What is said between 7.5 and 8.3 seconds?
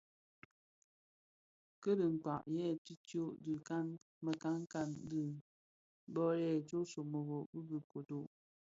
dhi bë ködő.